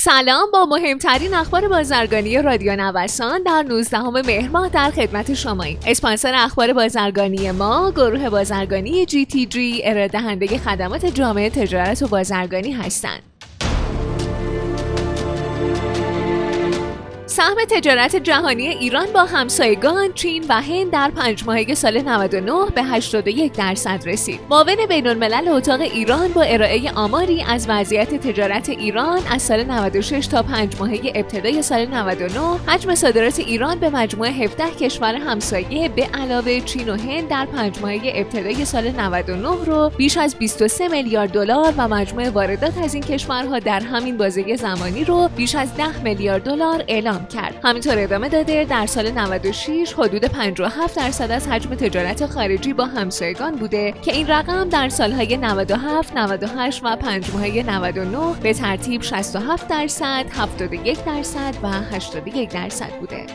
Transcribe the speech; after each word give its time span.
سلام 0.00 0.50
با 0.52 0.66
مهمترین 0.66 1.34
اخبار 1.34 1.68
بازرگانی 1.68 2.42
رادیو 2.42 2.76
نوسان 2.76 3.42
در 3.42 3.62
19 3.62 4.00
مهر 4.00 4.48
ماه 4.48 4.68
در 4.68 4.90
خدمت 4.90 5.34
شماییم. 5.34 5.78
اسپانسر 5.86 6.34
اخبار 6.34 6.72
بازرگانی 6.72 7.50
ما 7.50 7.90
گروه 7.90 8.30
بازرگانی 8.30 9.06
جی 9.06 9.26
تی 9.26 9.46
جی 9.46 9.80
ارائه 9.84 10.58
خدمات 10.58 11.06
جامعه 11.06 11.50
تجارت 11.50 12.02
و 12.02 12.08
بازرگانی 12.08 12.72
هستند. 12.72 13.22
سهم 17.28 17.56
تجارت 17.70 18.16
جهانی 18.16 18.68
ایران 18.68 19.06
با 19.14 19.24
همسایگان 19.24 20.12
چین 20.12 20.44
و 20.48 20.62
هند 20.62 20.90
در 20.90 21.10
پنج 21.16 21.44
ماهه 21.44 21.74
سال 21.74 22.00
99 22.00 22.52
به 22.74 22.82
81 22.82 23.52
درصد 23.52 24.02
رسید. 24.06 24.40
معاون 24.50 24.86
بین 24.88 25.06
الملل 25.06 25.48
اتاق 25.48 25.80
ایران 25.80 26.28
با 26.28 26.42
ارائه 26.42 26.92
آماری 26.92 27.42
از 27.42 27.66
وضعیت 27.68 28.14
تجارت 28.14 28.68
ایران 28.68 29.20
از 29.30 29.42
سال 29.42 29.64
96 29.64 30.26
تا 30.26 30.42
پنج 30.42 30.76
ماهه 30.80 31.12
ابتدای 31.14 31.62
سال 31.62 31.86
99 31.86 32.40
حجم 32.66 32.94
صادرات 32.94 33.38
ایران 33.38 33.78
به 33.78 33.90
مجموع 33.90 34.28
17 34.28 34.70
کشور 34.70 35.14
همسایه 35.14 35.88
به 35.88 36.08
علاوه 36.14 36.60
چین 36.60 36.88
و 36.88 36.96
هند 36.96 37.28
در 37.28 37.46
پنج 37.46 37.78
ماهه 37.82 38.12
ابتدای 38.14 38.64
سال 38.64 38.90
99 38.90 39.48
رو 39.64 39.90
بیش 39.96 40.16
از 40.16 40.36
23 40.36 40.88
میلیارد 40.88 41.30
دلار 41.30 41.74
و 41.76 41.88
مجموع 41.88 42.30
واردات 42.30 42.78
از 42.78 42.94
این 42.94 43.02
کشورها 43.02 43.58
در 43.58 43.80
همین 43.80 44.16
بازه 44.16 44.56
زمانی 44.56 45.04
رو 45.04 45.28
بیش 45.36 45.54
از 45.54 45.76
10 45.76 46.02
میلیارد 46.02 46.42
دلار 46.42 46.84
اعلام 46.88 47.17
کرد. 47.26 47.54
همینطور 47.64 47.98
ادامه 47.98 48.28
داده 48.28 48.64
در 48.64 48.86
سال 48.86 49.10
96 49.10 49.94
حدود 49.98 50.24
57 50.24 50.96
درصد 50.96 51.30
از 51.30 51.48
حجم 51.48 51.74
تجارت 51.74 52.26
خارجی 52.26 52.72
با 52.72 52.84
همسایگان 52.84 53.56
بوده 53.56 53.94
که 54.02 54.12
این 54.12 54.26
رقم 54.26 54.68
در 54.68 54.88
سالهای 54.88 55.36
97 55.36 56.16
98 56.16 56.80
و 56.84 56.96
5 56.96 57.30
ماهه 57.30 57.70
99 57.70 58.40
به 58.42 58.52
ترتیب 58.52 59.02
67 59.02 59.68
درصد 59.68 60.24
71 60.30 61.04
درصد 61.04 61.54
و 61.62 61.68
81 61.68 62.50
درصد 62.50 62.90
بوده. 63.00 63.26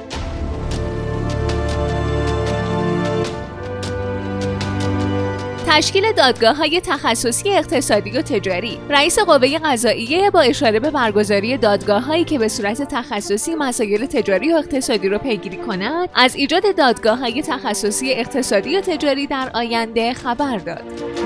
تشکیل 5.78 6.12
دادگاه 6.12 6.56
های 6.56 6.82
تخصصی 6.82 7.50
اقتصادی 7.50 8.12
و 8.12 8.22
تجاری. 8.22 8.80
رئیس 8.90 9.20
قوه 9.20 9.58
قضاییه 9.58 10.30
با 10.30 10.42
اشاره 10.42 10.80
به 10.80 10.92
برگزاری 10.92 11.58
دادگاه 11.58 12.04
هایی 12.04 12.24
که 12.24 12.40
به 12.40 12.48
صورت 12.48 12.82
تخصصی 12.82 13.56
مسائل 13.56 14.06
تجاری 14.06 14.54
و 14.54 14.56
اقتصادی 14.56 15.10
را 15.10 15.18
پیگیری 15.18 15.58
کنند 15.58 16.10
از 16.16 16.36
ایجاد 16.36 16.76
دادگاه 16.78 17.18
های 17.18 17.42
تخصصی 17.42 18.12
اقتصادی 18.12 18.78
و 18.78 18.82
تجاری 18.82 19.28
در 19.28 19.52
آینده 19.54 20.14
خبر 20.14 20.58
داد. 20.58 21.23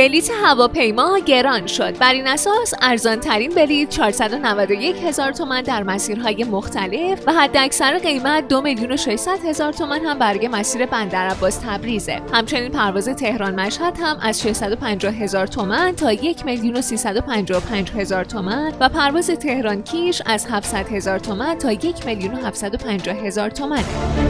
بلیت 0.00 0.30
هواپیما 0.44 1.18
گران 1.18 1.66
شد. 1.66 1.98
بر 1.98 2.12
این 2.12 2.26
اساس 2.26 2.74
ارزان 2.82 3.20
ترین 3.20 3.50
بلیت 3.54 3.88
491 3.88 4.96
هزار 4.96 5.32
تومان 5.32 5.62
در 5.62 5.82
مسیرهای 5.82 6.44
مختلف 6.44 7.22
و 7.26 7.32
حد 7.32 7.56
اکثر 7.56 7.98
قیمت 7.98 8.48
2 8.48 8.60
میلیون 8.60 8.92
و 8.92 8.96
600 8.96 9.44
هزار 9.44 9.72
تومان 9.72 10.00
هم 10.00 10.18
برای 10.18 10.48
مسیر 10.48 10.86
بندر 10.86 11.28
عباس 11.28 11.56
تبریزه. 11.56 12.20
همچنین 12.32 12.70
پرواز 12.70 13.08
تهران 13.08 13.60
مشهد 13.60 13.98
هم 14.02 14.16
از 14.22 14.42
650 14.42 15.14
هزار 15.14 15.46
تومان 15.46 15.92
تا 15.92 16.12
1 16.12 16.44
میلیون 16.44 16.76
و 16.76 16.80
355 16.80 17.90
هزار 17.90 18.24
تومان 18.24 18.72
و 18.80 18.88
پرواز 18.88 19.26
تهران 19.26 19.82
کیش 19.82 20.22
از 20.26 20.46
700 20.46 20.92
هزار 20.92 21.18
تومان 21.18 21.58
تا 21.58 21.72
1 21.72 22.06
میلیون 22.06 22.34
و 22.34 22.46
750 22.46 23.16
هزار 23.16 23.50
تومانه 23.50 24.29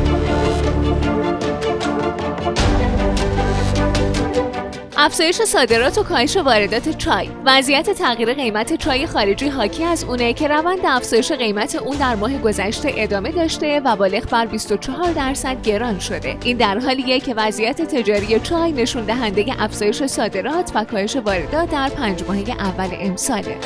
افزایش 5.02 5.42
صادرات 5.42 5.98
و 5.98 6.02
کاهش 6.02 6.36
واردات 6.36 6.88
چای. 6.88 7.28
وضعیت 7.46 7.90
تغییر 7.90 8.34
قیمت 8.34 8.76
چای 8.76 9.06
خارجی 9.06 9.48
حاکی 9.48 9.84
از 9.84 10.04
اونه 10.04 10.32
که 10.32 10.48
روند 10.48 10.78
افزایش 10.84 11.32
قیمت 11.32 11.75
اون 11.75 11.97
در 11.97 12.14
ماه 12.14 12.38
گذشته 12.38 12.92
ادامه 12.97 13.32
داشته 13.32 13.80
و 13.84 13.97
بالغ 13.97 14.30
بر 14.30 14.47
24 14.47 15.12
درصد 15.12 15.62
گران 15.62 15.98
شده. 15.98 16.36
این 16.44 16.56
در 16.56 16.78
حالیه 16.78 17.20
که 17.20 17.34
وضعیت 17.34 17.82
تجاری 17.82 18.41
چای 18.41 18.72
نشون 18.72 19.04
دهنده 19.04 19.62
افزایش 19.62 20.02
صادرات 20.02 20.72
و 20.75 20.84
کاهش 20.84 21.16
واردات 21.16 21.70
در 21.70 21.88
پنج 21.88 22.22
ماهه 22.22 22.50
اول 22.50 22.88
امساله. 23.00 23.56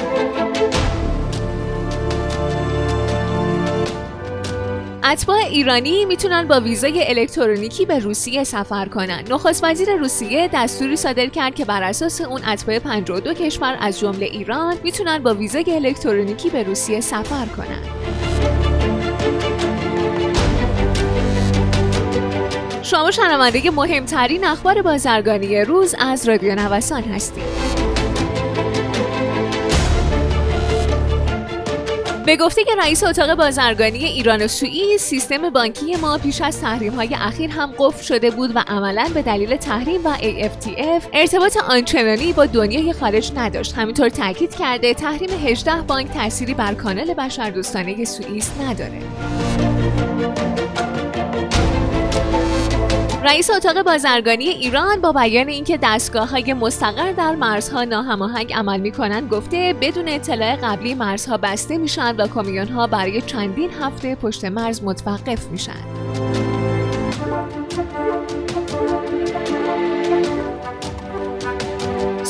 اتباع 5.06 5.36
ایرانی 5.36 6.04
می‌تونن 6.04 6.48
با 6.48 6.60
ویزای 6.60 7.08
الکترونیکی 7.08 7.86
به 7.86 7.98
روسیه 7.98 8.44
سفر 8.44 8.88
کنن. 8.88 9.24
نخست 9.30 9.64
وزیر 9.64 9.96
روسیه 9.96 10.50
دستوری 10.52 10.96
صادر 10.96 11.26
کرد 11.26 11.54
که 11.54 11.64
بر 11.64 11.82
اساس 11.82 12.20
اون 12.20 12.44
اتباع 12.44 12.78
52 12.78 13.34
کشور 13.34 13.76
از 13.80 14.00
جمله 14.00 14.26
ایران 14.26 14.76
می‌تونن 14.84 15.18
با 15.18 15.34
ویزای 15.34 15.74
الکترونیکی 15.74 16.50
به 16.50 16.62
روسیه 16.62 17.00
سفر 17.00 17.46
کنن. 17.46 17.82
شما 22.82 23.10
شنونده 23.10 23.70
مهمترین 23.70 24.44
اخبار 24.44 24.82
بازرگانی 24.82 25.60
روز 25.60 25.94
از 25.98 26.28
رادیو 26.28 26.54
نوسان 26.54 27.02
هستید. 27.02 27.83
به 32.26 32.36
گفته 32.36 32.64
که 32.64 32.70
رئیس 32.78 33.04
اتاق 33.04 33.34
بازرگانی 33.34 34.04
ایران 34.04 34.42
و 34.42 34.48
سوئیس 34.48 35.02
سیستم 35.02 35.50
بانکی 35.50 35.96
ما 35.96 36.18
پیش 36.18 36.40
از 36.40 36.60
تحریم 36.60 36.94
های 36.94 37.14
اخیر 37.14 37.50
هم 37.50 37.74
قفل 37.78 38.02
شده 38.02 38.30
بود 38.30 38.56
و 38.56 38.64
عملا 38.66 39.10
به 39.14 39.22
دلیل 39.22 39.56
تحریم 39.56 40.06
و 40.06 40.16
AFTF 40.16 41.04
ارتباط 41.12 41.56
آنچنانی 41.56 42.32
با 42.32 42.46
دنیای 42.46 42.92
خارج 42.92 43.32
نداشت. 43.36 43.74
همینطور 43.74 44.08
تاکید 44.08 44.54
کرده 44.54 44.94
تحریم 44.94 45.30
18 45.46 45.82
بانک 45.82 46.10
تأثیری 46.10 46.54
بر 46.54 46.74
کانال 46.74 47.14
بشردوستانه 47.14 48.04
سوئیس 48.04 48.50
نداره. 48.60 49.00
رئیس 53.24 53.50
اتاق 53.50 53.82
بازرگانی 53.82 54.48
ایران 54.48 55.00
با 55.00 55.12
بیان 55.12 55.48
اینکه 55.48 55.78
دستگاه 55.82 56.30
های 56.30 56.52
مستقر 56.52 57.12
در 57.12 57.34
مرزها 57.34 57.84
ناهماهنگ 57.84 58.52
عمل 58.52 58.80
می 58.80 58.92
کنند 58.92 59.30
گفته 59.30 59.74
بدون 59.80 60.08
اطلاع 60.08 60.56
قبلی 60.56 60.94
مرزها 60.94 61.36
بسته 61.36 61.78
میشن 61.78 62.16
و 62.16 62.26
کامیون 62.26 62.68
ها 62.68 62.86
برای 62.86 63.22
چندین 63.22 63.70
هفته 63.80 64.14
پشت 64.14 64.44
مرز 64.44 64.82
متوقف 64.82 65.46
میشن. 65.46 66.03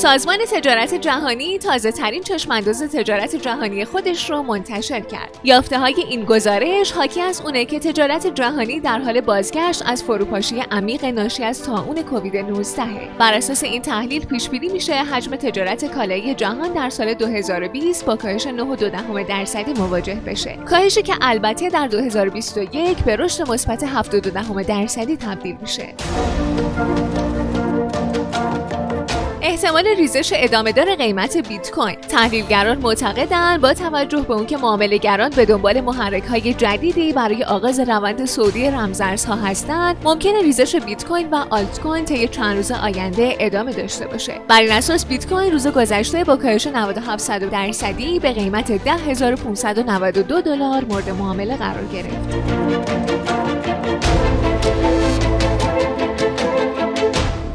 سازمان 0.05 0.39
تجارت 0.53 0.95
جهانی 0.95 1.59
تازه 1.59 1.93
ترین 1.93 2.23
چشمانداز 2.23 2.83
تجارت 2.83 3.37
جهانی 3.37 3.85
خودش 3.85 4.31
رو 4.31 4.43
منتشر 4.43 5.01
کرد. 5.01 5.39
یافته 5.45 5.79
های 5.79 5.95
این 6.09 6.25
گزارش 6.25 6.93
حاکی 6.93 7.21
از 7.21 7.41
اونه 7.41 7.65
که 7.65 7.79
تجارت 7.79 8.27
جهانی 8.27 8.81
در 8.81 8.99
حال 8.99 9.21
بازگشت 9.21 9.83
از 9.87 10.03
فروپاشی 10.03 10.61
عمیق 10.71 11.05
ناشی 11.05 11.45
از 11.45 11.63
طاعون 11.63 12.03
کووید 12.03 12.37
19 12.37 12.83
بر 13.19 13.35
اساس 13.35 13.65
این 13.65 13.83
تحلیل 13.83 14.27
پیش 14.27 14.49
بینی 14.49 14.69
میشه 14.69 14.95
حجم 14.95 15.37
تجارت 15.37 15.85
کالایی 15.95 16.35
جهان 16.35 16.73
در 16.73 16.91
سال 16.91 17.15
2020 17.15 18.05
با 18.05 18.17
کاهش 18.17 18.47
9.2 18.47 19.29
درصدی 19.29 19.73
مواجه 19.73 20.21
بشه. 20.27 20.59
کاهشی 20.71 21.03
که 21.03 21.15
البته 21.21 21.69
در 21.69 21.87
2021 21.87 22.99
به 22.99 23.17
رشد 23.17 23.51
مثبت 23.51 23.85
7.2 23.85 24.67
درصدی 24.67 25.17
تبدیل 25.17 25.57
میشه. 25.61 25.95
احتمال 29.65 29.87
ریزش 29.87 30.33
ادامه 30.37 30.73
دار 30.73 30.95
قیمت 30.95 31.49
بیت 31.49 31.71
کوین. 31.71 31.95
تحلیلگران 31.95 32.79
معتقدند 32.79 33.61
با 33.61 33.75
توجه 33.75 34.21
به 34.21 34.35
اون 34.35 34.47
که 34.47 34.57
معاملهگران 34.57 35.31
به 35.31 35.45
دنبال 35.45 35.81
محرک 35.81 36.23
های 36.23 36.55
جدیدی 36.55 37.13
برای 37.13 37.45
آغاز 37.45 37.81
روند 37.81 38.25
سعودی 38.25 38.71
رمزارزها 38.71 39.35
هستند 39.35 39.97
ممکن 40.05 40.35
ریزش 40.43 40.77
بیت 40.77 41.05
کوین 41.05 41.31
و 41.31 41.45
آلت 41.51 41.81
کوین 41.81 42.05
طی 42.05 42.29
چند 42.29 42.57
روز 42.57 42.73
آینده 42.73 43.37
ادامه 43.41 43.73
داشته 43.73 44.07
باشه. 44.07 44.35
بر 44.49 44.61
این 44.61 44.73
اساس 44.73 45.07
بیت 45.07 45.27
کوین 45.27 45.53
روز 45.53 45.67
گذشته 45.67 46.25
با 46.25 46.37
کاهش 46.37 46.67
97 46.67 47.39
درصدی 47.39 48.19
به 48.19 48.33
قیمت 48.33 48.73
10592 48.73 50.41
دلار 50.41 50.85
مورد 50.85 51.11
معامله 51.11 51.57
قرار 51.57 51.85
گرفت. 51.93 52.35